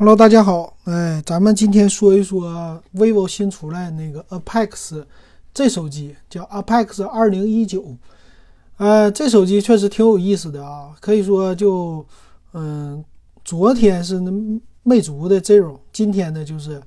[0.00, 5.04] Hello，大家好，哎，咱们今天说一说 vivo 新出来那个 Apex
[5.52, 7.96] 这手机，叫 Apex 二零一九。
[8.76, 12.06] 呃，这手机确实挺有意思的啊，可以说就，
[12.52, 13.04] 嗯，
[13.44, 14.30] 昨天是那
[14.84, 16.80] 魅族的 Zero，今天呢就是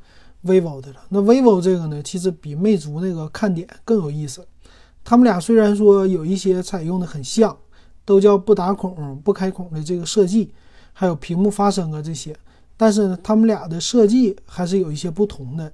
[0.45, 1.01] vivo 的了。
[1.09, 4.47] 那 vivo 这个呢，其实比魅族那个看点更有意思。
[5.03, 7.57] 他们俩虽然说有一些采用的很像，
[8.05, 10.53] 都叫不打孔、不开孔的这个设计，
[10.93, 12.33] 还有屏幕发声啊这些。
[12.81, 15.71] 但是呢，他们俩的设计还是有一些不同的，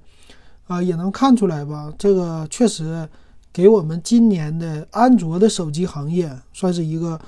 [0.66, 1.90] 啊，也能看出来吧？
[1.96, 3.08] 这个确实
[3.50, 7.18] 给我们今年的安卓的手机行业算是一个，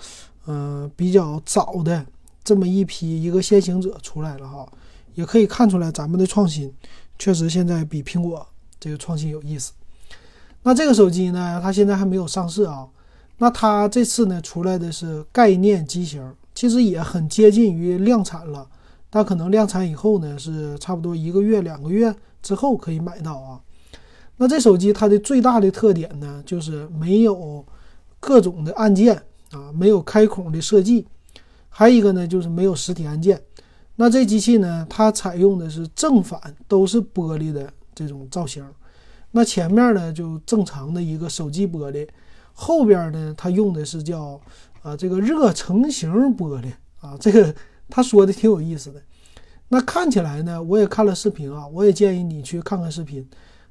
[0.44, 2.04] 呃，比较早的
[2.44, 4.68] 这么一批一个先行者出来了哈。
[5.14, 6.70] 也可以看出来咱们的创新
[7.18, 8.46] 确实现在比苹果
[8.78, 9.72] 这个创新有意思。
[10.62, 12.86] 那这个手机呢，它现在还没有上市啊。
[13.38, 16.22] 那它这次呢出来的是概念机型，
[16.54, 18.68] 其实也很接近于量产了。
[19.12, 23.60] 它可能量产以后呢，是差不多一个月、两个月之后可以买到啊。
[24.36, 27.66] 那这手机它的最大的特点呢，就是没有
[28.20, 31.04] 各种的按键啊，没有开孔的设计，
[31.68, 33.42] 还有一个呢就是没有实体按键。
[33.96, 38.64] 那这机器呢，它采用的是正反都是玻璃的这种造型。
[39.32, 42.08] 那前面呢就正常的一个手机玻璃，
[42.52, 44.40] 后边呢它用的是叫
[44.82, 47.52] 啊这个热成型玻璃啊这个。
[47.92, 49.02] 他说的挺有意思的，
[49.72, 53.24] 那看起来呢，我也看了视频啊，我也建议你去看看视频。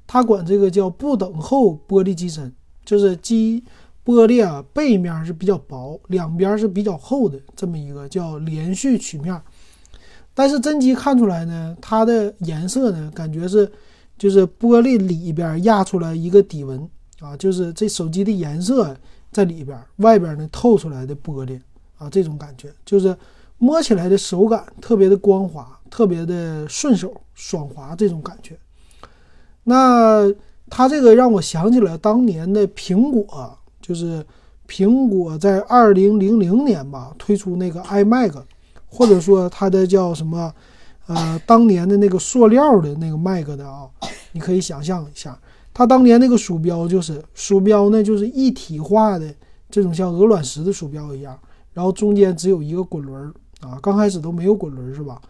[0.06, 2.50] 他管这个叫不等厚玻璃机身，
[2.86, 3.62] 就是机
[4.02, 9.38] 玻璃啊背面是比较薄，两边是比较厚的这么一个叫连续曲面。
[10.32, 13.70] 但是真机看出来呢，它的颜色呢，感觉是
[14.16, 16.88] 就是玻璃里边压出来一个底纹
[17.20, 18.96] 啊，就是这手机的颜色
[19.30, 21.60] 在里边，外边呢透出来的玻璃
[21.98, 23.14] 啊，这种感觉就是。
[23.62, 28.56] 摸起来的手感特别的光滑，特别的顺手爽滑，这种感觉。
[29.64, 30.32] 那
[30.70, 34.24] 它这个让我想起了当年的苹果，就是
[34.68, 38.32] 苹果在二零零零年吧推出那个 iMac，
[38.86, 40.54] 或者说它的叫什么，
[41.06, 43.88] 呃，当年的那个塑料的那个 Mac 的啊，
[44.32, 45.38] 你可以想象一下，
[45.74, 49.34] 它当年那个鼠标就是鼠标呢，就是一体化的
[49.68, 51.38] 这种像鹅卵石的鼠标一样，
[51.72, 53.32] 然后中间只有一个滚轮。
[53.60, 55.20] 啊，刚开始都没有滚轮是吧？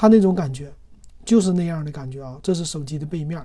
[0.00, 0.72] 它那种感觉
[1.26, 2.40] 就是那样的感觉啊。
[2.42, 3.44] 这是手机的背面，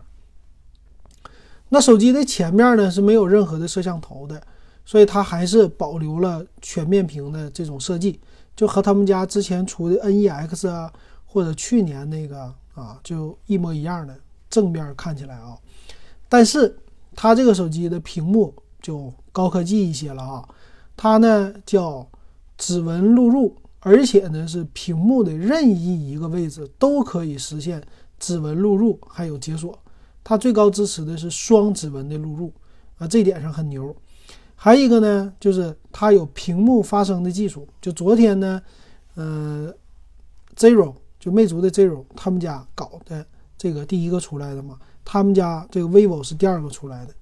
[1.68, 4.42] 那手机的前面呢是没有任何的摄像头的，
[4.86, 8.22] 所以它还是保留了全面屏的这种设计，
[8.56, 10.90] 就和他们家之前出的 NEX 啊，
[11.26, 14.18] 或者去年那个啊，就一模一样的
[14.50, 15.58] 正面看起来啊。
[16.30, 16.74] 但是
[17.18, 20.48] 它这个手机的屏幕就高科技一些了啊，
[20.96, 22.08] 它呢叫
[22.58, 23.58] 指纹录入。
[23.88, 27.79] 而且呢，是屏幕的任意一个位置都可以实现
[28.18, 29.78] 指纹录入，还有解锁。
[30.23, 32.51] 它最高支持的是双指纹的录入
[32.97, 33.96] 啊，这点上很牛。
[34.56, 37.68] 还有一个呢，就是它有屏幕发声的技术。
[37.79, 38.59] 就昨天呢，
[39.13, 39.72] 呃
[40.56, 43.23] ，Zero 就魅族的 Zero 他们家搞的
[43.56, 47.13] 这个第一个出来的嘛，他们家这个 vivo 是第二个出来的。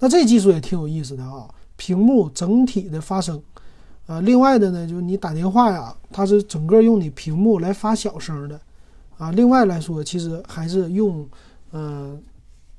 [0.00, 3.40] 那这技术也挺有意思的啊，屏幕整体的发声。
[4.06, 8.60] 啊，另外的呢，就是你打电话呀，它是整个用你屏幕来发小声的，
[9.16, 11.26] 啊，另外来说，其实还是用，
[11.70, 12.20] 嗯，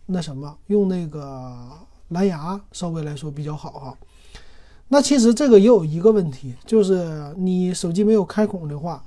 [0.05, 1.55] 那什么，用那个
[2.09, 3.97] 蓝牙稍微来说比较好哈。
[4.89, 9.01] 那其实这个也有一个问题，就是你手机没有开孔的话，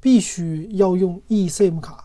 [0.00, 2.02] 必须要用 eSIM 卡，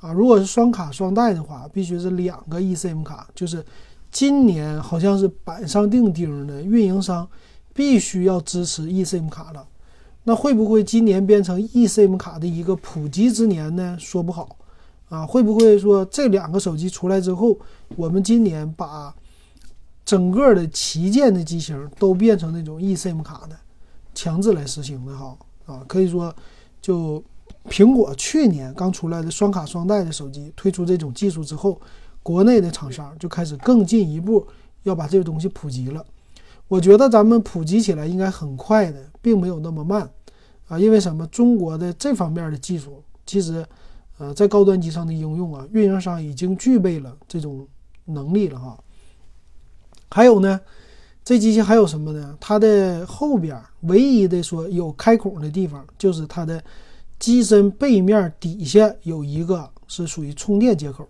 [0.00, 3.64] 啊，如果是双卡双待的话，必须是两个 eSIM 卡，就是
[4.10, 7.28] 今年好像是板上钉钉的运营商。
[7.74, 9.66] 必须要支持 eSIM 卡了，
[10.24, 13.96] 那会不会今年变成 eSIM 卡的一个普及之年呢？
[13.98, 14.56] 说不好，
[15.08, 17.58] 啊，会不会说这两个手机出来之后，
[17.96, 19.14] 我们今年把
[20.04, 23.56] 整个的旗舰的机型都变成那种 eSIM 卡的，
[24.14, 25.36] 强制来实行的哈？
[25.66, 26.34] 啊，可以说，
[26.80, 27.22] 就
[27.70, 31.80] 苹果去年刚出来的双卡双待的手机推出这种技术之后，
[32.22, 34.46] 国内的厂商就开始更进一步
[34.82, 36.04] 要把这个东西普及了。
[36.72, 40.10] 我觉得咱们普及起来应该很快的，并没有那么慢，
[40.68, 41.26] 啊，因为什么？
[41.26, 43.62] 中国的这方面的技术，其实，
[44.16, 47.68] 呃，在高端机上的应用啊，运营商已经具备了这种
[48.06, 48.82] 能力了哈。
[50.08, 50.58] 还有呢，
[51.22, 52.34] 这机器还有什么呢？
[52.40, 56.64] 它的后边唯一的说有开孔的地方，就是它的
[57.18, 61.06] 机身背面底下有一个是属于充电接口，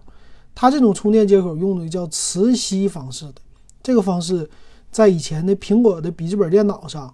[0.57, 3.35] 它这种充电接口用的叫磁吸方式的，
[3.81, 4.51] 这个方式。
[4.93, 7.13] 在以前的苹果的笔记本电脑上，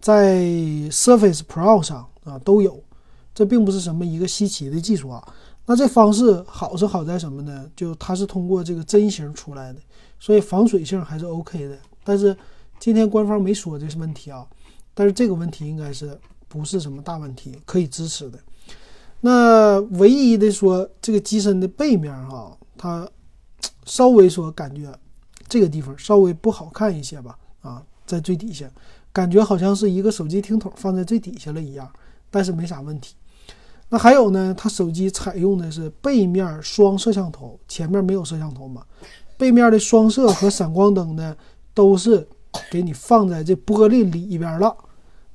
[0.00, 0.40] 在
[0.90, 2.82] Surface Pro 上啊都有，
[3.32, 5.26] 这并不是什么一个稀奇的技术啊。
[5.66, 7.70] 那这方式好是好在什么呢？
[7.76, 9.78] 就它是通过这个针型出来的，
[10.18, 11.78] 所以防水性还是 OK 的。
[12.02, 12.36] 但是
[12.80, 14.44] 今天官方没说这是问题啊，
[14.92, 16.18] 但是这个问题应该是
[16.48, 18.38] 不是什么大问题，可以支持的。
[19.20, 23.08] 那唯一的说这个机身的背面哈，它
[23.84, 24.92] 稍微说感觉
[25.50, 28.70] 这个地方稍微不好看一些吧，啊，在最底下，
[29.12, 31.90] 感觉好像是一个手机听筒放在最底下了一样，
[32.30, 33.16] 但是没啥问题。
[33.88, 38.82] 那还有呢，它手机采用的是背面双摄像头，前面没有摄像头嘛？
[39.36, 41.36] 背面的双摄和闪光灯呢，
[41.74, 42.26] 都是
[42.70, 44.76] 给你放在这玻璃里边了，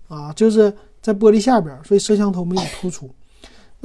[0.08, 3.10] 啊，就是在玻璃下边，所以摄像头没有突出。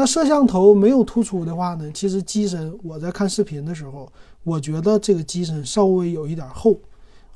[0.01, 4.11] 那摄像头没有突出的话呢，其实机身我在看视频的时候，
[4.45, 6.75] 我觉得这个机身稍微有一点厚，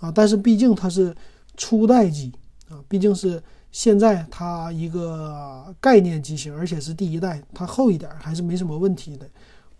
[0.00, 1.14] 啊，但是毕竟它是
[1.58, 2.32] 初代机
[2.70, 3.42] 啊，毕竟是。
[3.70, 9.28] 现在它一个概念机型，而且是第一代，它厚一点还是没什么问题的。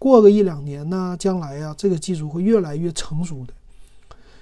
[0.00, 3.54] 过个一两年呢，将来呀，这个技术会越来越成熟的。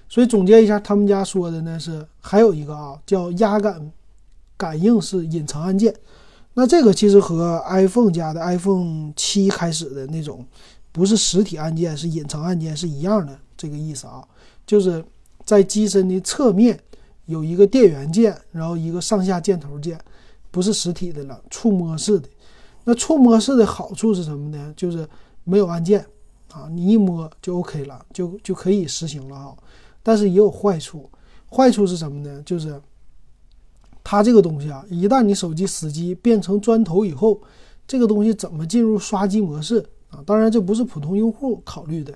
[0.09, 3.93] 所以总结一下，他们家说的呢是还有一个啊，叫压感
[4.57, 5.95] 感应式隐藏按键。
[6.55, 10.45] 那这个其实和 iPhone 家的 iPhone 七开始的那种
[10.91, 14.23] 不是实体按键，是隐藏按键是一样的这个意思啊，
[14.67, 15.05] 就是
[15.45, 16.79] 在机身的侧面。
[17.27, 19.97] 有一个电源键，然后一个上下箭头键，
[20.51, 22.29] 不是实体的了，触摸式的。
[22.83, 24.75] 那触摸式的好处是什么呢？
[24.77, 25.09] 就是
[25.45, 26.05] 没有按键
[26.51, 29.55] 啊，你一摸就 OK 了，就就可以实行了啊。
[30.03, 31.09] 但是也有坏处，
[31.49, 32.43] 坏处是什么呢？
[32.45, 32.79] 就是
[34.05, 37.41] 它这个东西啊，一旦你手机死机变成砖头以后，
[37.87, 40.23] 这个东西怎么进入刷机模式啊？
[40.27, 42.13] 当然这不是普通用户考虑的，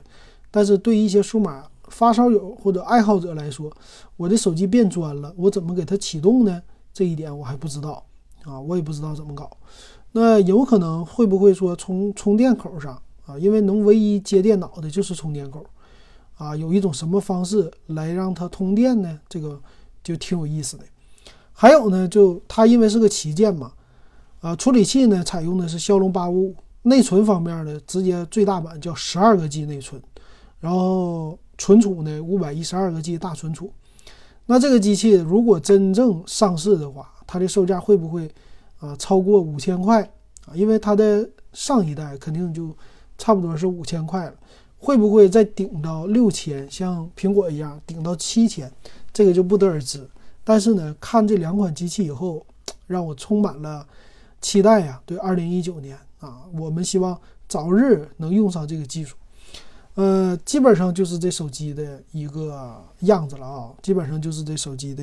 [0.51, 1.65] 但是对一些数码。
[1.89, 3.73] 发烧友或者爱好者来说，
[4.17, 6.61] 我的手机变砖了，我怎么给它启动呢？
[6.93, 8.05] 这一点我还不知道
[8.43, 9.49] 啊，我也不知道怎么搞。
[10.11, 13.39] 那有可能会不会说从充电口上啊？
[13.39, 15.65] 因为能唯一接电脑的就是充电口
[16.37, 19.21] 啊，有一种什么方式来让它通电呢？
[19.29, 19.61] 这个
[20.03, 20.85] 就挺有意思的。
[21.57, 23.73] 还有呢，就它因为是个旗舰嘛，
[24.41, 30.01] 啊，处理器呢采用的是骁龙八五五，内存方面呢直接最大版叫十二个 G 内存，
[30.61, 31.37] 然后。
[31.59, 33.73] 存储呢，五百一十二个 G 大存储。
[34.45, 38.31] 那这个机器如果真正上市的话，它的售价会不会
[38.79, 40.03] 啊超过五千块
[40.45, 40.53] 啊？
[40.53, 42.77] 因为它的上一代肯定就
[43.17, 44.35] 差不多是五千块了，
[44.77, 48.71] 会不会再顶到六千，像苹果一样顶到七千？
[49.11, 50.07] 这个就不得而知。
[50.49, 52.47] 但是呢，看这两款机器以后，
[52.87, 53.85] 让我充满了
[54.41, 55.03] 期待呀！
[55.05, 59.17] 对，二零一九年啊，我们希望早日能用上这个技术。
[59.95, 65.03] 呃，基本上就是这手机的一个样子了啊，基本上就是这手机的，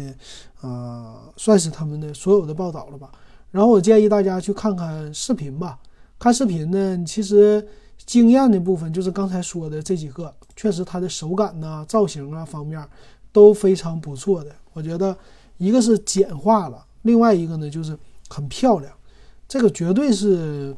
[0.61, 3.11] 呃，算是他们的所有的报道了吧。
[3.51, 5.77] 然后我建议大家去看看视频吧。
[6.17, 7.67] 看视频呢，其实
[8.05, 12.87] 惊艳的部分就是刚才说的这几个，确实它的手感呐、造型啊方面
[13.33, 14.55] 都非常不错的。
[14.73, 15.17] 我觉得
[15.57, 17.97] 一个是简化了，另外一个呢就是
[18.29, 18.91] 很漂亮。
[19.47, 20.75] 这个绝对是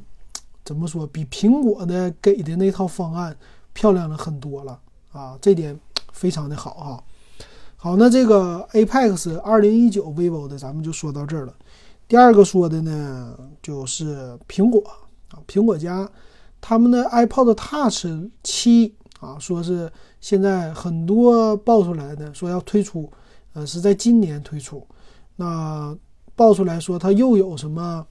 [0.63, 3.35] 怎么说，比苹果的给的那套方案。
[3.77, 4.79] 漂亮了很多了
[5.11, 5.77] 啊，这点
[6.13, 7.03] 非常的好啊。
[7.75, 11.53] 好，那这个 Apex 二零一九 vivo 的咱们就说到这儿了。
[12.07, 14.81] 第二个说的呢，就是苹果
[15.31, 16.09] 啊，苹果家
[16.61, 18.07] 他们的 iPod Touch
[18.43, 23.11] 七啊，说是现在很多爆出来的说要推出，
[23.55, 24.85] 呃，是在今年推出。
[25.35, 25.97] 那
[26.35, 28.05] 爆出来说它又有什么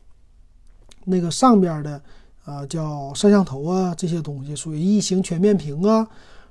[1.05, 2.03] 那个上边的。
[2.45, 6.07] 啊，叫摄像头啊，这些东西属于异形全面屏啊，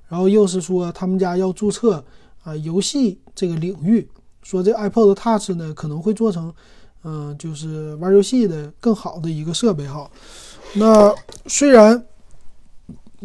[0.07, 2.03] 然后又是说他们家要注册
[2.41, 4.09] 啊游戏这个领域，
[4.41, 6.51] 说这 iPod Touch 呢可能会做成，
[7.03, 10.09] 嗯，就是玩游戏的更好的一个设备哈。
[10.73, 11.13] 那
[11.45, 12.03] 虽然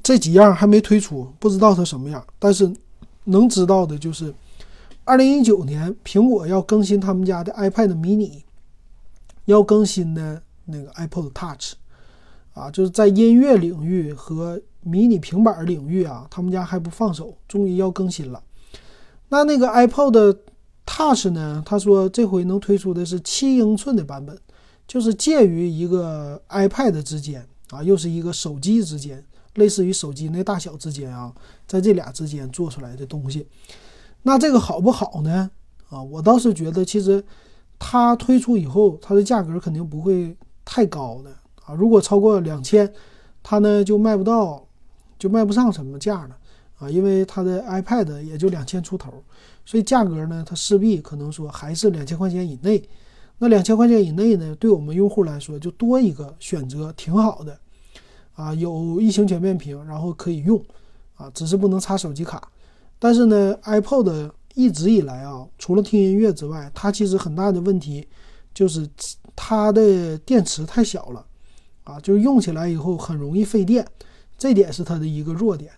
[0.03, 2.71] 这几样还没推出，不知道它什么样，但是
[3.25, 4.35] 能知道的就是，
[5.09, 8.43] 二零一九年苹果要更新他们家的 iPad mini，
[9.47, 11.73] 要更新的那个 iPod Touch。
[12.53, 18.43] 啊，就是在音乐领域和迷你平板领域啊，他们家还不放手，终于要更新了。
[19.31, 20.37] 那那个 iPod
[20.85, 21.63] Touch 呢？
[21.65, 24.39] 他说这回能推出的是七英寸的版本，
[24.87, 29.25] 就是介于一个 iPad 之间啊，又是一个手机之间，
[29.55, 31.33] 类似于手机那大小之间啊，
[31.67, 33.47] 在这俩之间做出来的东西。
[34.23, 35.51] 那这个好不好呢？
[35.89, 37.25] 啊，我倒是觉得，其实
[37.79, 41.31] 它推出以后，它的价格肯定不会太高的。
[41.65, 42.93] 啊，如果超过两千，
[43.43, 44.67] 它呢就卖不到，
[45.19, 46.37] 就卖不上什么价了
[46.79, 49.13] 啊，因为它的 iPad 也就两千出头，
[49.65, 52.87] 所以价格呢，它势必可能说还是两千块钱以内。
[53.39, 57.59] 那两千块钱以内呢，对我们用户来说就多一个选择，挺好的
[58.35, 60.63] 啊，有异形全面屏，然后可以用，
[61.15, 62.51] 啊，只是不能插手机卡。
[62.99, 68.07] 但是呢，iPod 一直以来啊，除了听音乐之外，它其实很大的问题
[68.53, 68.89] 就是
[69.37, 71.25] 它的电池太小了，
[71.85, 73.87] 啊，就是用起来以后很容易费电，
[74.37, 75.71] 这点是它的一个弱点。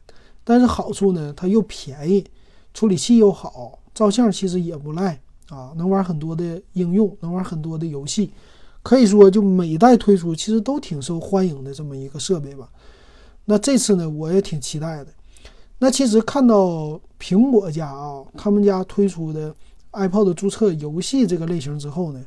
[0.43, 2.25] 但是好处呢，它又便宜，
[2.73, 8.31] 处理器又好，照相其实也不赖啊，能玩很多的应用，能玩很多的游戏。
[8.83, 12.67] 可以说，就每代推出其实都挺受欢迎的这么一个设备吧。
[13.45, 15.13] 那这次呢，我也挺期待的。
[15.83, 19.53] 那其实看到苹果家啊，他们家推出的
[19.93, 22.23] iPod 注册游戏这个类型之后呢，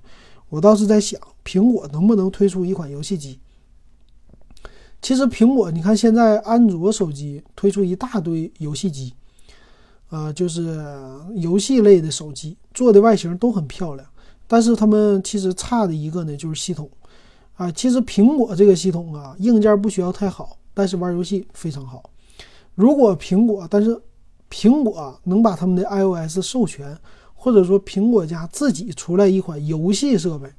[0.50, 3.40] 我倒是在想，苹果能不能推出一款游戏机？
[5.04, 9.14] 其实苹果，你看现在安卓手机推出一大堆游戏机，
[10.10, 10.84] 呃，就是
[11.36, 14.08] 游戏类的手机，做的外形都很漂亮。
[14.48, 16.90] 但是他们其实差的一个呢，就是系统，
[17.54, 22.10] 啊，其实苹果这个系统啊，硬件不需要太好，但是玩游戏非常好。
[22.76, 24.02] 如果苹果，但是
[24.50, 26.98] 苹果能把他们的 iOS 授权，
[27.34, 30.50] 或者说苹果家自己出来一款游戏设备，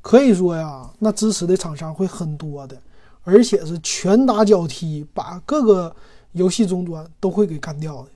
[0.00, 2.76] 可以说呀，那支持的厂商会很多的，
[3.22, 5.94] 而且是拳打脚踢，把各个
[6.32, 8.08] 游戏终端都会给干掉的。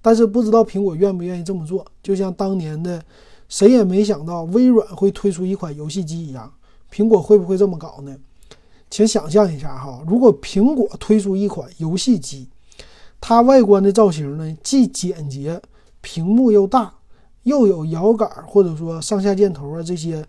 [0.00, 3.02] 但是不知道苹果愿不愿意这么做，就像当年的。
[3.48, 6.52] 谁也没想到微软会推出一款游戏机一样，
[6.92, 8.14] 苹果会不会这么搞呢？
[8.90, 12.46] 请想象一下哈，如果苹果推出一款游戏机，
[13.20, 15.60] 它外观的造型呢既简洁，
[16.00, 16.92] 屏幕又大，
[17.42, 20.26] 又有摇杆或者说上下箭头啊这些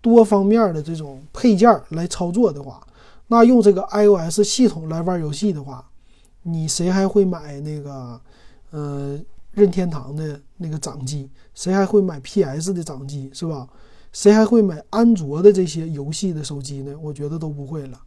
[0.00, 2.86] 多方面的这种配件来操作的话，
[3.28, 5.88] 那用这个 iOS 系统来玩游戏的话，
[6.42, 8.20] 你谁还会买那个，
[8.70, 9.18] 呃？
[9.52, 13.66] 任天堂的那个掌机，谁还会买 PS 的掌机是吧？
[14.12, 16.94] 谁还会买安卓的这些游戏的手机呢？
[17.00, 17.98] 我觉得都不会了，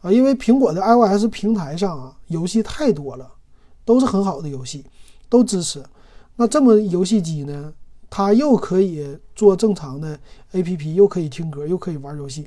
[0.00, 3.28] 啊，因为苹果的 iOS 平台上啊，游戏太多了，
[3.86, 4.84] 都是很好的游戏，
[5.30, 5.82] 都支持。
[6.36, 7.72] 那这么游戏机呢，
[8.10, 10.18] 它又可以做正常的
[10.52, 12.46] APP，又可以听歌，又可以玩游戏，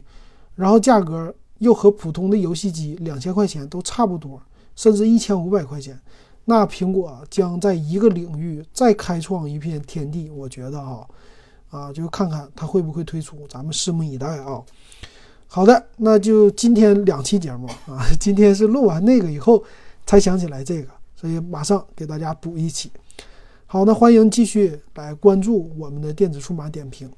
[0.53, 4.39] 然后价格又和普通的游戏机两千块钱都差不多，
[4.75, 5.99] 甚至一千五百块钱。
[6.45, 11.05] 那苹果将在一个领域再开创一片天地，我觉得啊，
[11.69, 14.61] 啊，就看看它会不会推出，咱们拭目以待啊。
[15.47, 19.63] 好的，那就今天两期节目啊，今天是录完那个以后
[20.05, 20.89] 才想起来这个，
[21.19, 22.89] 所以马上给大家补一期。
[23.65, 27.11] 好，那欢迎继续来关注我们的电子数码点评。